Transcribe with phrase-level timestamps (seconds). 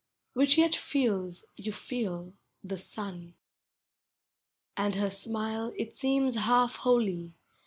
[0.33, 3.35] Which yet feels, you feel, the sun.
[4.75, 7.35] And her smile, it seems half holy.